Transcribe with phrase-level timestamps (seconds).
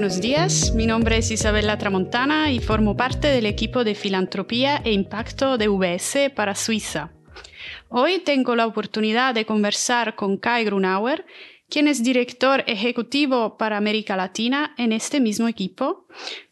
[0.00, 0.72] buenos días.
[0.74, 5.68] Mi nombre es Isabella Tramontana y formo parte del equipo de filantropía e impacto de
[5.68, 7.12] VS para Suiza.
[7.90, 11.26] Hoy tengo la oportunidad de conversar con Kai Grunauer,
[11.68, 16.06] quien es director ejecutivo para América Latina en este mismo equipo,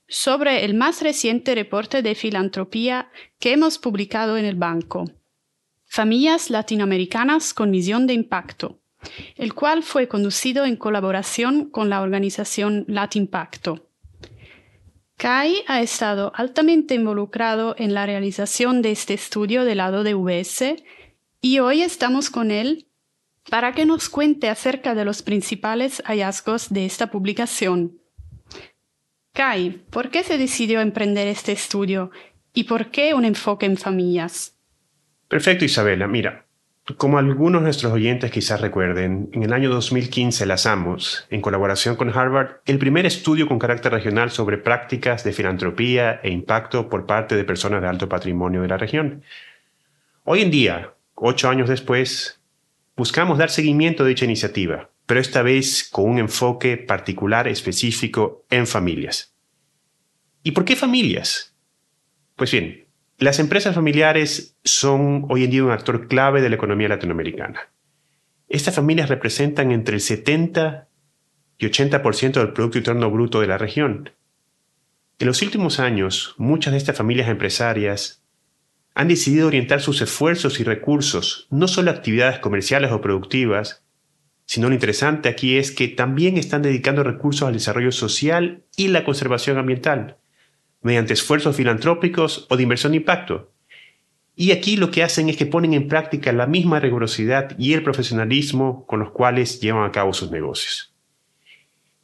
[0.06, 3.08] sobre el más reciente reporte de filantropía
[3.40, 5.04] que hemos publicado en el banco.
[5.86, 8.78] Familias latinoamericanas con visión de impacto
[9.36, 13.88] el cual fue conducido en colaboración con la organización Latimpacto.
[15.16, 20.76] CAI ha estado altamente involucrado en la realización de este estudio del lado de VS
[21.40, 22.86] y hoy estamos con él
[23.50, 27.98] para que nos cuente acerca de los principales hallazgos de esta publicación.
[29.32, 32.10] Kai, ¿por qué se decidió emprender este estudio
[32.52, 34.56] y por qué un enfoque en familias?
[35.28, 36.06] Perfecto, Isabela.
[36.06, 36.47] Mira,
[36.96, 42.10] como algunos de nuestros oyentes quizás recuerden, en el año 2015 lanzamos, en colaboración con
[42.10, 47.36] Harvard, el primer estudio con carácter regional sobre prácticas de filantropía e impacto por parte
[47.36, 49.22] de personas de alto patrimonio de la región.
[50.24, 52.40] Hoy en día, ocho años después,
[52.96, 58.66] buscamos dar seguimiento a dicha iniciativa, pero esta vez con un enfoque particular específico en
[58.66, 59.34] familias.
[60.42, 61.54] ¿Y por qué familias?
[62.36, 62.87] Pues bien,
[63.18, 67.68] las empresas familiares son hoy en día un actor clave de la economía latinoamericana.
[68.48, 70.88] Estas familias representan entre el 70
[71.58, 74.12] y 80% del Producto Interno Bruto de la región.
[75.18, 78.22] En los últimos años, muchas de estas familias empresarias
[78.94, 83.84] han decidido orientar sus esfuerzos y recursos no solo a actividades comerciales o productivas,
[84.46, 89.04] sino lo interesante aquí es que también están dedicando recursos al desarrollo social y la
[89.04, 90.18] conservación ambiental
[90.82, 93.52] mediante esfuerzos filantrópicos o de inversión de impacto.
[94.36, 97.82] Y aquí lo que hacen es que ponen en práctica la misma rigurosidad y el
[97.82, 100.94] profesionalismo con los cuales llevan a cabo sus negocios.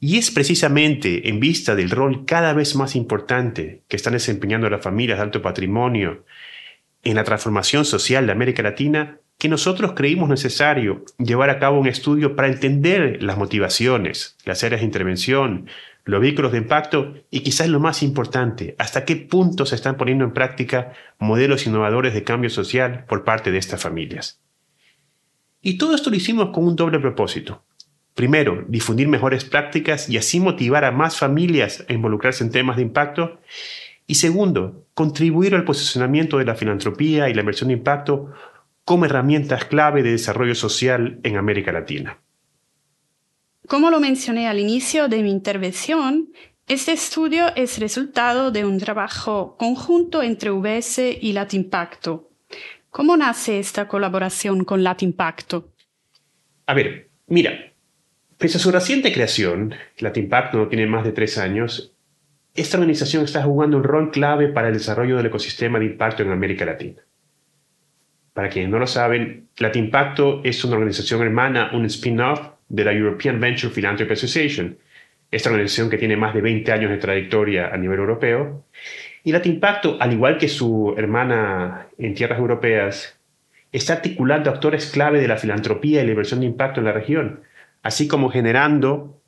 [0.01, 4.83] Y es precisamente en vista del rol cada vez más importante que están desempeñando las
[4.83, 6.25] familias de alto patrimonio
[7.05, 11.87] en la transformación social de América Latina que nosotros creímos necesario llevar a cabo un
[11.87, 15.69] estudio para entender las motivaciones, las áreas de intervención,
[16.05, 20.25] los vehículos de impacto y quizás lo más importante, hasta qué punto se están poniendo
[20.25, 24.41] en práctica modelos innovadores de cambio social por parte de estas familias.
[25.63, 27.65] Y todo esto lo hicimos con un doble propósito.
[28.15, 32.83] Primero, difundir mejores prácticas y así motivar a más familias a involucrarse en temas de
[32.83, 33.41] impacto.
[34.07, 38.31] Y segundo, contribuir al posicionamiento de la filantropía y la inversión de impacto
[38.85, 42.19] como herramientas clave de desarrollo social en América Latina.
[43.67, 46.29] Como lo mencioné al inicio de mi intervención,
[46.69, 52.31] este estudio es resultado de un trabajo conjunto entre UBS y Latimpacto.
[52.91, 55.73] ¿Cómo nace esta colaboración con Latimpacto?
[56.67, 57.73] A ver, mira,
[58.37, 61.95] pese a su reciente creación, Latimpacto no tiene más de tres años,
[62.55, 66.31] esta organización está jugando un rol clave para el desarrollo del ecosistema de impacto en
[66.31, 67.01] América Latina.
[68.35, 73.41] Para quienes no lo saben, Latimpacto es una organización hermana, un spin-off de la European
[73.41, 74.77] Venture Philanthropy Association,
[75.31, 78.65] esta organización que tiene más de 20 años de trayectoria a nivel europeo.
[79.23, 83.19] Y Latimpacto, al igual que su hermana en tierras europeas,
[83.73, 87.41] está articulando actores clave de la filantropía y la inversión de impacto en la región,
[87.83, 89.21] así como generando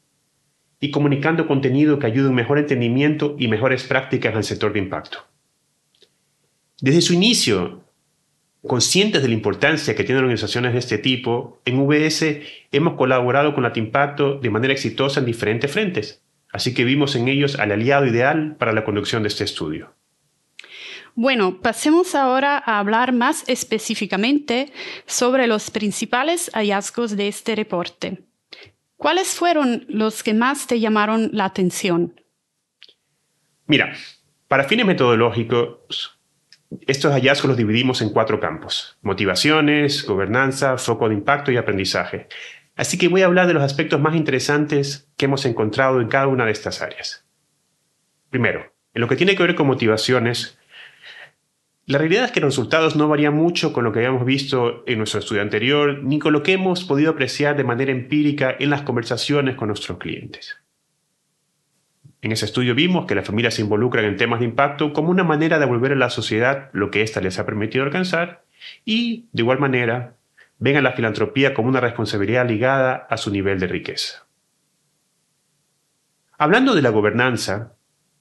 [0.81, 4.73] y comunicando contenido que ayude a un mejor entendimiento y mejores prácticas en el sector
[4.73, 5.25] de impacto.
[6.81, 7.86] Desde su inicio,
[8.67, 12.41] Conscientes de la importancia que tienen organizaciones de este tipo, en VS
[12.73, 16.23] hemos colaborado con Latimpacto de manera exitosa en diferentes frentes,
[16.53, 19.95] así que vimos en ellos al aliado ideal para la conducción de este estudio.
[21.15, 24.73] Bueno, pasemos ahora a hablar más específicamente
[25.07, 28.25] sobre los principales hallazgos de este reporte.
[28.97, 32.21] ¿Cuáles fueron los que más te llamaron la atención?
[33.67, 33.95] Mira,
[34.49, 36.16] para fines metodológicos,
[36.87, 42.29] estos hallazgos los dividimos en cuatro campos, motivaciones, gobernanza, foco de impacto y aprendizaje.
[42.77, 46.27] Así que voy a hablar de los aspectos más interesantes que hemos encontrado en cada
[46.27, 47.25] una de estas áreas.
[48.31, 50.59] Primero, en lo que tiene que ver con motivaciones,
[51.87, 54.99] la realidad es que los resultados no varían mucho con lo que habíamos visto en
[54.99, 58.83] nuestro estudio anterior, ni con lo que hemos podido apreciar de manera empírica en las
[58.83, 60.57] conversaciones con nuestros clientes.
[62.27, 65.23] En ese estudio vimos que las familias se involucran en temas de impacto como una
[65.23, 68.43] manera de devolver a la sociedad lo que ésta les ha permitido alcanzar
[68.85, 70.17] y, de igual manera,
[70.59, 74.27] ven a la filantropía como una responsabilidad ligada a su nivel de riqueza.
[76.37, 77.75] Hablando de la gobernanza,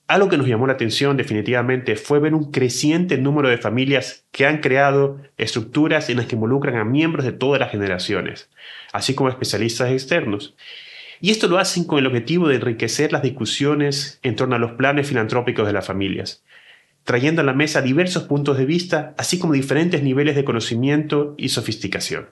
[0.05, 4.45] algo que nos llamó la atención definitivamente fue ver un creciente número de familias que
[4.45, 8.51] han creado estructuras en las que involucran a miembros de todas las generaciones,
[8.93, 10.55] así como especialistas externos,
[11.21, 14.73] Y esto lo hacen con el objetivo de enriquecer las discusiones en torno a los
[14.73, 16.43] planes filantrópicos de las familias,
[17.03, 21.49] trayendo a la mesa diversos puntos de vista, así como diferentes niveles de conocimiento y
[21.49, 22.29] sofisticación.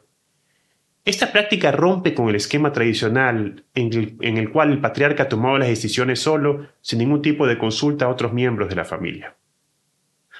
[1.05, 6.21] Esta práctica rompe con el esquema tradicional en el, cual el patriarca tomaba las decisiones
[6.21, 9.35] solo, sin ningún tipo de consulta a otros miembros de la familia.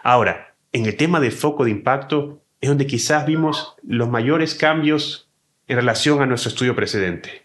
[0.04, 5.30] Ahora, en el tema de foco de impacto es donde quizás vimos los mayores cambios
[5.68, 7.43] en relación a nuestro estudio precedente.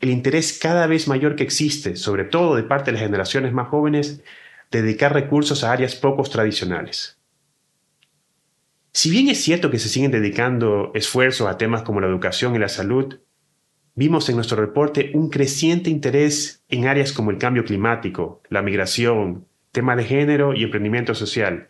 [0.00, 3.68] El interés cada vez mayor que existe, sobre todo de parte de las generaciones más
[3.68, 4.22] jóvenes,
[4.70, 7.18] dedicar recursos a áreas poco tradicionales.
[8.92, 12.58] Si bien es cierto que se siguen dedicando esfuerzos a temas como la educación y
[12.58, 13.20] la salud,
[13.94, 19.46] vimos en nuestro reporte un creciente interés en áreas como el cambio climático, la migración,
[19.70, 21.68] temas de género y emprendimiento social.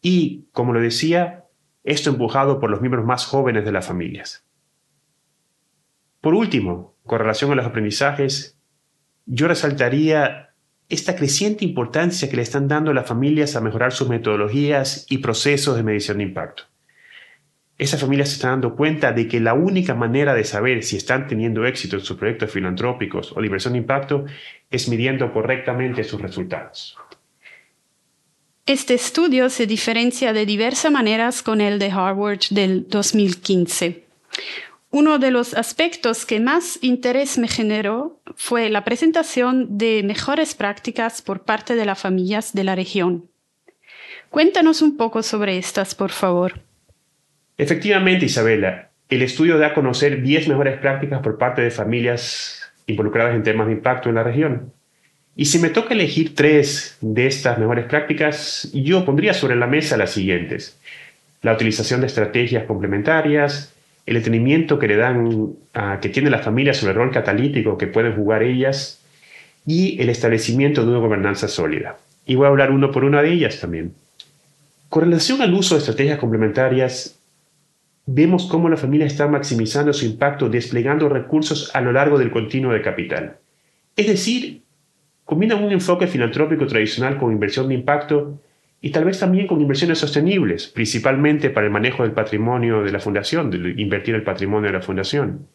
[0.00, 1.44] Y, como lo decía,
[1.84, 4.45] esto empujado por los miembros más jóvenes de las familias.
[6.20, 8.58] Por último, con relación a los aprendizajes,
[9.26, 10.50] yo resaltaría
[10.88, 15.76] esta creciente importancia que le están dando las familias a mejorar sus metodologías y procesos
[15.76, 16.64] de medición de impacto.
[17.78, 21.26] Esas familias se están dando cuenta de que la única manera de saber si están
[21.26, 24.24] teniendo éxito en sus proyectos filantrópicos o de de impacto
[24.70, 26.96] es midiendo correctamente sus resultados.
[28.64, 34.04] Este estudio se diferencia de diversas maneras con el de Harvard del 2015.
[34.96, 41.20] Uno de los aspectos que más interés me generó fue la presentación de mejores prácticas
[41.20, 43.28] por parte de las familias de la región.
[44.30, 46.62] Cuéntanos un poco sobre estas, por favor.
[47.58, 53.34] Efectivamente, Isabela, el estudio da a conocer 10 mejores prácticas por parte de familias involucradas
[53.34, 54.72] en temas de impacto en la región.
[55.36, 59.98] Y si me toca elegir tres de estas mejores prácticas, yo pondría sobre la mesa
[59.98, 60.80] las siguientes.
[61.42, 63.75] La utilización de estrategias complementarias,
[64.06, 65.54] el entendimiento que le dan,
[66.00, 69.02] que tiene la familia sobre el rol catalítico que pueden jugar ellas
[69.66, 71.98] y el establecimiento de una gobernanza sólida.
[72.24, 73.94] Y voy a hablar uno por una de ellas también.
[74.88, 77.18] Con relación al uso de estrategias complementarias,
[78.06, 82.72] vemos cómo la familia está maximizando su impacto desplegando recursos a lo largo del continuo
[82.72, 83.38] de capital.
[83.96, 84.62] Es decir,
[85.24, 88.38] combina un enfoque filantrópico tradicional con inversión de impacto
[88.80, 93.00] y tal vez también con inversiones sostenibles, principalmente para el manejo del patrimonio de la
[93.00, 95.48] fundación, invertir el patrimonio de la fundación.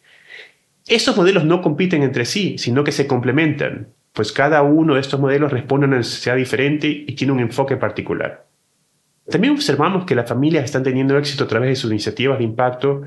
[0.86, 5.20] Estos modelos no compiten entre sí, sino que se complementan, pues cada uno de estos
[5.20, 8.46] modelos responde a una necesidad diferente y tiene un enfoque particular.
[9.30, 13.02] También observamos que las familias están teniendo éxito a través de sus iniciativas de impacto,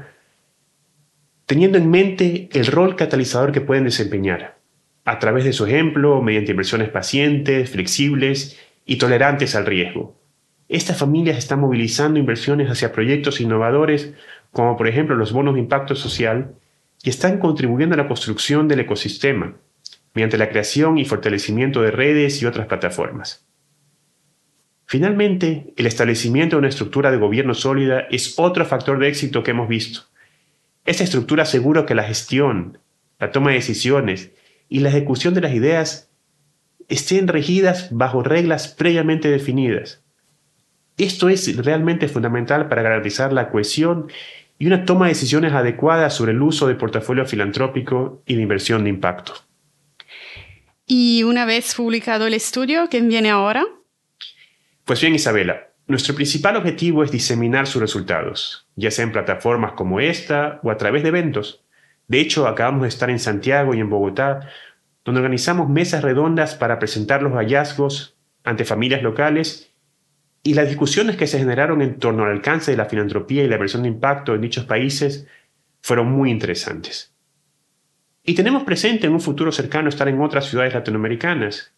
[1.45, 4.57] teniendo en mente el rol catalizador que pueden desempeñar,
[5.03, 10.15] a través de su ejemplo, mediante inversiones pacientes, flexibles y tolerantes al riesgo.
[10.67, 14.13] Estas familias están movilizando inversiones hacia proyectos innovadores,
[14.51, 16.55] como por ejemplo los bonos de impacto social,
[17.03, 19.55] y están contribuyendo a la construcción del ecosistema,
[20.13, 23.45] mediante la creación y fortalecimiento de redes y otras plataformas.
[24.87, 29.51] Finalmente, el establecimiento de una estructura de gobierno sólida es otro factor de éxito que
[29.51, 30.01] hemos visto.
[30.85, 32.77] Esta estructura asegura que la gestión,
[33.19, 34.31] la toma de decisiones
[34.69, 36.11] y la ejecución de las ideas
[36.89, 40.03] estén regidas bajo reglas previamente definidas.
[40.97, 44.07] Esto es realmente fundamental para garantizar la cohesión
[44.57, 48.83] y una toma de decisiones adecuadas sobre el uso de portafolio filantrópico y de inversión
[48.83, 49.33] de impacto.
[50.87, 53.65] Y una vez publicado el estudio, ¿qué viene ahora?
[54.85, 59.99] Pues bien, Isabela, nuestro principal objetivo es diseminar sus resultados, ya sea en plataformas como
[59.99, 61.63] esta o a través de eventos.
[62.07, 64.47] De hecho, acabamos de estar en Santiago y en Bogotá
[65.05, 69.71] donde organizamos mesas redondas para presentar los hallazgos ante familias locales
[70.43, 73.57] y las discusiones que se generaron en torno al alcance de la filantropía y la
[73.57, 75.27] versión de impacto en dichos países
[75.81, 77.13] fueron muy interesantes.
[78.23, 81.73] Y tenemos presente en un futuro cercano estar en otras ciudades latinoamericanas.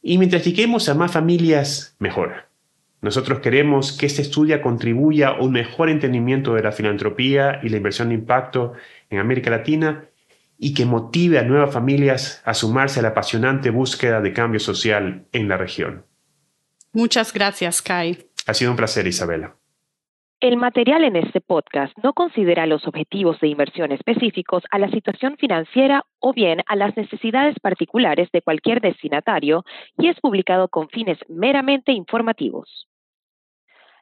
[0.00, 2.48] Y mientras lleguemos a más familias, mejor.
[3.00, 7.76] Nosotros queremos que este estudio contribuya a un mejor entendimiento de la filantropía y la
[7.76, 8.74] inversión de impacto
[9.10, 10.08] en América Latina
[10.58, 15.26] y que motive a nuevas familias a sumarse a la apasionante búsqueda de cambio social
[15.32, 16.06] en la región.
[16.92, 18.28] Muchas gracias, Kai.
[18.46, 19.56] Ha sido un placer, Isabela.
[20.40, 25.36] El material en este podcast no considera los objetivos de inversión específicos a la situación
[25.38, 29.64] financiera o bien a las necesidades particulares de cualquier destinatario
[29.96, 32.88] y es publicado con fines meramente informativos.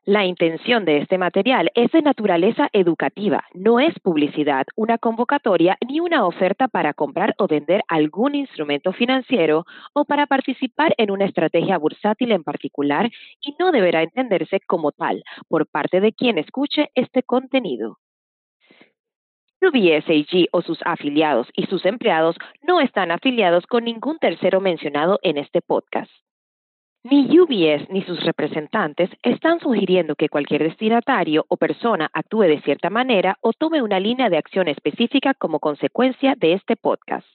[0.04, 6.00] La intención de este material es de naturaleza educativa, no es publicidad, una convocatoria ni
[6.00, 11.78] una oferta para comprar o vender algún instrumento financiero o para participar en una estrategia
[11.78, 17.22] bursátil en particular y no deberá entenderse como tal por parte de quien escuche este
[17.22, 17.98] contenido.
[19.60, 25.20] UBS AG o sus afiliados y sus empleados no están afiliados con ningún tercero mencionado
[25.22, 26.10] en este podcast.
[27.04, 32.90] Ni UBS ni sus representantes están sugiriendo que cualquier destinatario o persona actúe de cierta
[32.90, 37.26] manera o tome una línea de acción específica como consecuencia de este podcast.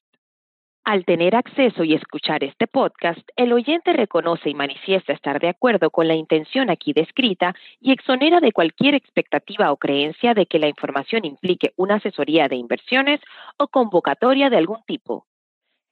[0.85, 5.89] Al tener acceso y escuchar este podcast, el oyente reconoce y manifiesta estar de acuerdo
[5.89, 10.69] con la intención aquí descrita y exonera de cualquier expectativa o creencia de que la
[10.69, 13.19] información implique una asesoría de inversiones
[13.57, 15.26] o convocatoria de algún tipo.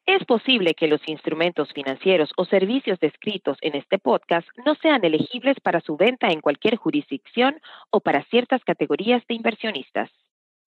[0.08, 5.60] Es posible que los instrumentos financieros o servicios descritos en este podcast no sean elegibles
[5.60, 7.60] para su venta en cualquier jurisdicción
[7.90, 10.12] o para ciertas categorías de inversionistas.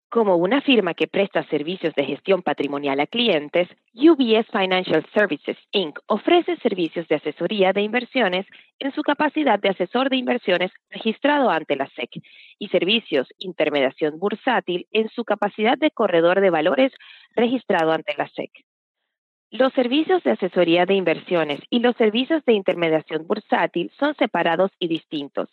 [0.09, 5.99] Como una firma que presta servicios de gestión patrimonial a clientes, UBS Financial Services Inc.
[6.07, 8.47] ofrece servicios de asesoría de inversiones
[8.79, 12.23] en su capacidad de asesor de inversiones registrado ante la SEC
[12.57, 16.91] y servicios intermediación bursátil en su capacidad de corredor de valores
[17.35, 18.49] registrado ante la SEC.
[19.49, 24.87] Los servicios de asesoría de inversiones y los servicios de intermediación bursátil son separados y
[24.87, 25.49] distintos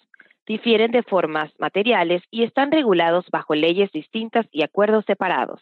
[0.46, 5.60] difieren de formas materiales y están regulados bajo leyes distintas y acuerdos separados.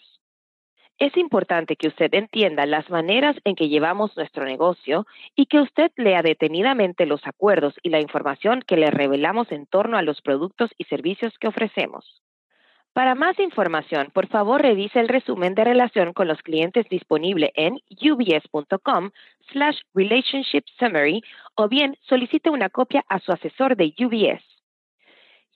[0.98, 5.90] Es importante que usted entienda las maneras en que llevamos nuestro negocio y que usted
[5.96, 10.70] lea detenidamente los acuerdos y la información que le revelamos en torno a los productos
[10.78, 12.22] y servicios que ofrecemos.
[12.92, 17.78] Para más información, por favor revise el resumen de relación con los clientes disponible en
[17.88, 19.10] ubs.com
[19.50, 21.22] slash relationship summary
[21.54, 24.44] o bien solicite una copia a su asesor de UBS.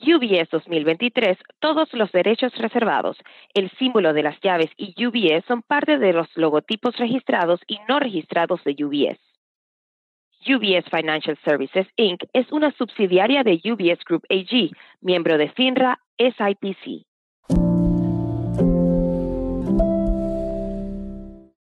[0.00, 3.18] UBS 2023, todos los derechos reservados,
[3.52, 8.00] el símbolo de las llaves y UBS son parte de los logotipos registrados y no
[8.00, 9.20] registrados de UBS.
[10.48, 12.22] UBS Financial Services Inc.
[12.32, 14.70] es una subsidiaria de UBS Group AG,
[15.02, 17.04] miembro de FINRA SIPC.